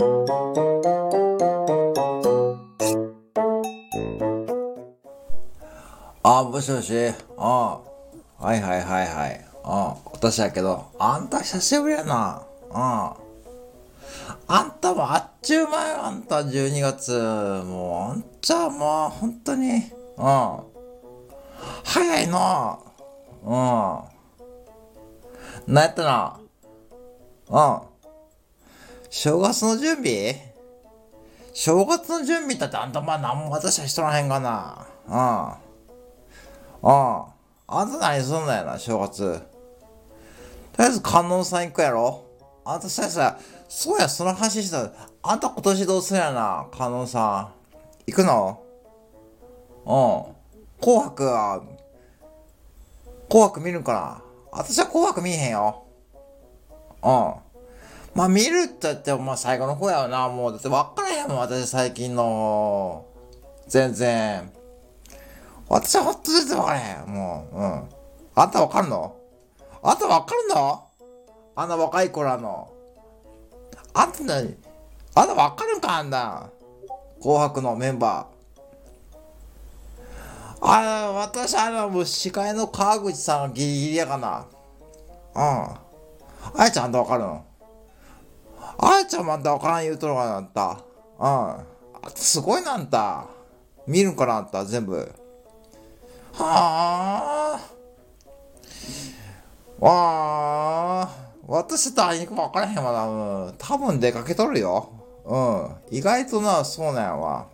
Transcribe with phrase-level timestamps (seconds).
[0.00, 0.04] あ、
[6.44, 6.94] もしもし。
[7.36, 7.80] あ
[8.38, 9.44] はいはいはいはい。
[9.64, 12.46] あ私やけど、あんた久しぶりやな。
[12.70, 13.16] あ
[14.46, 17.10] あんたもあっちゅう前あんた12月。
[17.66, 19.68] もう、あんちゃもう、本当に。
[19.68, 19.82] うん。
[21.82, 22.78] 早いな。
[23.42, 23.50] うん。
[25.74, 26.38] なんやったな。
[27.48, 27.88] うん。
[29.10, 30.36] 正月の準備？
[31.52, 34.86] 正月の準備だってあんたまあ何も私はしとらへんがな。
[35.06, 35.14] うん。
[35.14, 35.58] あ
[36.82, 37.26] あ。
[37.66, 39.42] あんた何すんのやな、正月。
[40.72, 42.24] とりあえず観音さん行くやろ
[42.64, 44.92] あんたさやさ、そうや、その話した。
[45.22, 47.52] あんた今年どうするやな、観音さん。
[48.06, 48.62] 行くの？
[49.84, 50.38] うん。
[50.80, 51.62] 紅白は、
[53.28, 55.82] 紅白見るんかな私は紅白見えへんよ。
[57.02, 57.34] うん。
[58.18, 60.28] まあ見るって言っても、まあ最後の方やわな。
[60.28, 63.06] もう、だって分からへんもん、私最近の。
[63.68, 64.50] 全然。
[65.68, 67.06] 私はほんと全然分からへん。
[67.06, 67.88] もう、うん。
[68.34, 69.14] あんた分かるの？
[69.84, 70.82] あんた分かるの？
[71.54, 72.68] あんな若い子らの。
[73.94, 74.56] あんた何？
[75.14, 76.50] あんた分かるんかあんな。
[77.22, 80.66] 紅白のメンバー。
[80.66, 84.44] あの、私、あの、もう司会の川口さんがギリギリやかな。
[85.36, 85.40] うん。
[85.40, 85.78] あ
[86.64, 87.44] やちゃんあんた分かるの？
[88.78, 90.80] あやちゃんもあんた分かん言うとるかなあんた。
[91.18, 92.10] うん。
[92.14, 93.26] すごいなんた。
[93.86, 94.96] 見るんかなあんた、全部。
[96.32, 97.60] はあ。
[99.84, 101.28] わあ。
[101.46, 103.06] 私と会いにくか分からへんわな。
[103.06, 103.54] うん。
[103.58, 104.92] 多分出かけとるよ。
[105.24, 105.36] う
[105.94, 105.96] ん。
[105.96, 107.48] 意外とな、そうなんやわ。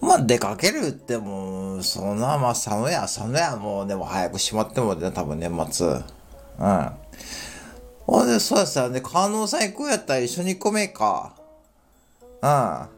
[0.00, 5.86] まあ出かけるってもう、そんな、まあ寒いや、寒いや、もうでも早く閉まってもね、多分年末。
[5.88, 6.02] うん。
[8.10, 11.32] ほんで、そうやさ、ね、観音さん行くやったら一緒に行こめえか。
[12.42, 12.88] うん。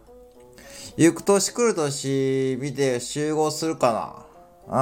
[0.96, 4.24] 行く年来る年見て集合するか
[4.66, 4.66] な。
[4.66, 4.74] うん。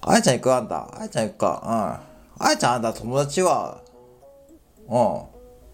[0.00, 0.96] あやちゃん行くあんた。
[0.96, 2.00] あやちゃん行くか。
[2.38, 2.46] うん。
[2.46, 3.80] あやちゃんあんた友達は
[4.88, 5.22] うん。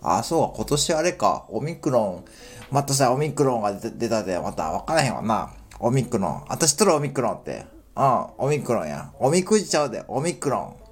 [0.01, 1.45] あ、そうか、今年あれか。
[1.51, 2.25] オミクロン。
[2.71, 5.53] またさ、オミクロンが出出たで、また分からへんわな。
[5.79, 6.45] オミクロン。
[6.49, 7.67] あたしとるオミクロンって。
[7.95, 9.13] うん、オミクロンや。
[9.19, 10.84] オミクジちゃうで、オミクロン。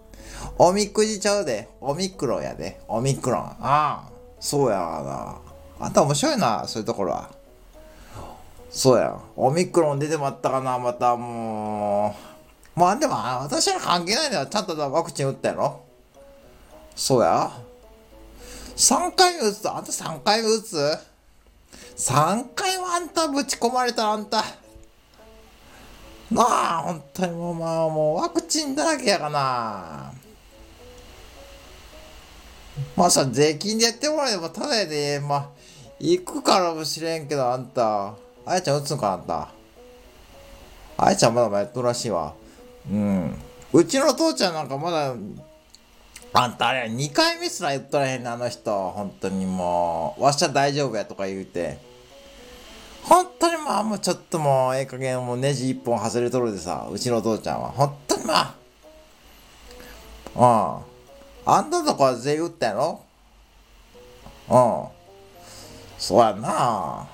[0.59, 3.41] オミクジちゃうで、オミクロンやで、オミクロン。
[3.41, 4.03] ああ、
[4.39, 5.39] そうやな。
[5.81, 7.31] あんた面白いな、そういうところは。
[8.71, 9.19] そうや。
[9.37, 12.15] オミクロン出てまったかな、またも
[12.77, 12.81] う。
[12.81, 14.47] まあでも、私は関係ないんだよ。
[14.47, 15.81] ちゃんとワクチン打ったやろ
[16.95, 17.51] そうや。
[18.77, 20.99] 3回目打つあんた3回目打つ
[21.97, 24.43] ?3 回はあんたぶち込まれたらあんた。
[26.31, 26.43] な
[26.79, 30.13] あ、本当にもうまあもうワクチンだらけやがな。
[32.97, 35.49] まあさ、税金でやってもらえばただで、まあ、
[35.99, 38.15] 行くからもしれんけどあんた。
[38.45, 39.49] あやちゃん打つんかあんた。
[40.97, 42.35] あやちゃんまだまだやっとるらしいわ。
[42.91, 43.35] うん。
[43.73, 45.15] うちの父ちゃんなんかまだ、
[46.35, 48.91] あんたあれ、2回目すら言っとらへんね、あの人。
[48.91, 51.79] 本当にもう、わしゃ大丈夫やとか言うて。
[53.03, 57.71] 本当にまあ、もうちょっともう、ええ加減もうネジ一本外れとるでさ、うちの父ちゃんは。
[57.71, 58.57] 本当にま
[60.37, 60.79] あ。
[60.79, 60.92] うん。
[61.45, 63.01] あんたとこは全員打ったやろ？
[64.49, 64.85] うん。
[65.99, 67.09] そうやな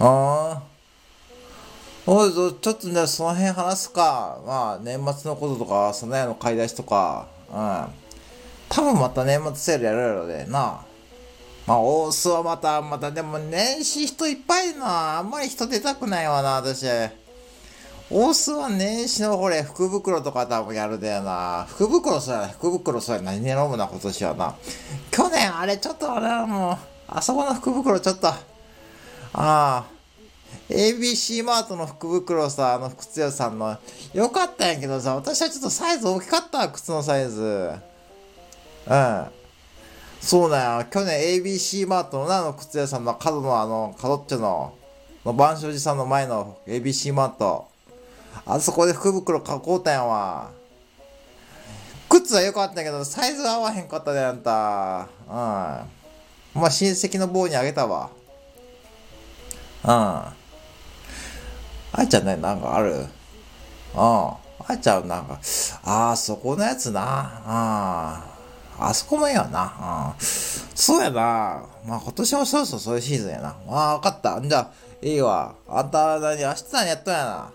[0.00, 0.62] うん。
[2.04, 4.40] おいぞ、ちょっとね、その辺話すか。
[4.44, 7.28] まあ、年末のこととか、その辺の買い出しとか。
[7.50, 7.86] うん。
[8.68, 10.84] 多分また年末セールやるやろでな。
[11.66, 15.18] まあ、大須はまた、また、でも年始人いっぱいいるな。
[15.18, 16.86] あんまり人出たくないわな、私。
[18.14, 21.64] 大須は年始のこれ、福袋とか多分やるだよな。
[21.66, 24.54] 福袋そや、福袋そや、何選ぶな、今年はな。
[25.10, 26.76] 去年あれちょっとあれはもう、
[27.08, 28.36] あそこの福袋ちょっと、あ
[29.32, 29.84] あ。
[30.68, 33.78] ABC マートの福袋さ、あの靴屋さんの、
[34.12, 37.70] よかったんやけどさ、私はちょっとサイズ大きかった、靴のサイズ。
[38.88, 39.26] うん。
[40.20, 40.84] そうだよ。
[40.90, 44.74] 去年 ABC マートのな、あの靴屋さんの角のあの、角っちょの、
[45.24, 47.71] の万象寺さんの前の ABC マート。
[48.44, 50.50] あそこで福袋買こうたんやわ。
[52.08, 55.08] 靴は良かったけど、サイズ合わへんかったで、あんた。
[55.28, 55.34] うん。
[55.34, 58.10] まあ、親戚の坊にあげたわ。
[59.84, 59.90] うん。
[59.90, 60.34] あ
[62.02, 62.92] いちゃんね、なんかある？
[62.92, 63.06] うん。
[63.94, 64.38] あ
[64.74, 65.38] いちゃんなんか、
[65.84, 67.00] ああ、そこのやつな。
[67.02, 68.24] あ
[68.78, 68.88] あ。
[68.88, 70.14] あそこもいいよな。
[70.18, 70.24] うん。
[70.24, 71.62] そうやな。
[71.86, 73.56] まあ今年もそろそろそういうシーズンやな。
[73.68, 74.40] ああ、わかった。
[74.40, 74.70] じゃ、
[75.00, 75.54] いいわ。
[75.68, 77.50] あんた何、明日何やったんやな。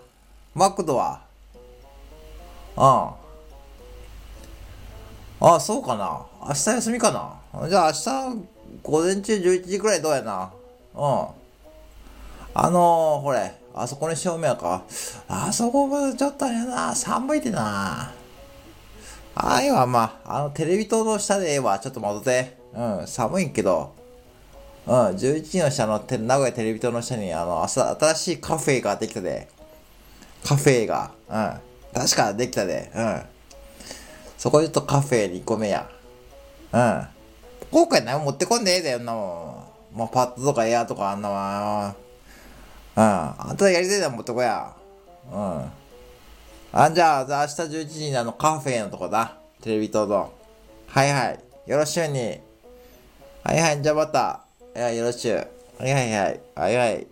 [0.58, 1.20] マクドは？
[2.76, 2.82] うん。
[2.82, 3.14] あ
[5.40, 6.26] あ、そうかな。
[6.48, 7.38] 明日休みかな。
[7.68, 8.00] じゃあ明日、
[8.82, 10.50] 午前中11時くらいどうやな。
[10.96, 11.02] うん。
[12.54, 14.82] あのー、ほれ、あそこに照明か。
[15.28, 18.12] あそこがちょっとあれな、寒いでな。
[19.36, 21.78] ああいわ、まあ、あの、テレビ塔の下でええわ。
[21.78, 22.58] ちょっと戻って。
[22.74, 23.92] うん、寒いけど。
[24.88, 29.56] うん、11時の下の名古屋テレビ塔の下に、あの、新しいカフェができたで。
[30.44, 31.12] カフェが。
[31.28, 31.60] うん。
[31.94, 32.90] 確かできたで。
[32.94, 33.22] うん。
[34.36, 35.88] そこでちょっとカフェ2個目や。
[36.72, 37.06] うん。
[37.70, 39.64] 今回何も持ってこんでええだよ、なも
[39.94, 39.96] ん。
[39.98, 41.38] もうパッドとかエアとかあんなもん。
[41.88, 43.02] うん。
[43.02, 44.72] あんたやりたいだ持ってこや。
[45.30, 45.70] うん。
[46.72, 49.36] あ、じゃあ、明日11時にあのカフェのとこだ。
[49.62, 50.32] テレビ塔の。
[50.86, 51.40] はいはい。
[51.66, 52.40] よろしゅうに。
[53.44, 54.40] はいはい、じゃあまた。
[54.76, 55.36] いや、よろしゅう。
[55.78, 56.40] はいはいはい。
[56.54, 57.06] はいはい。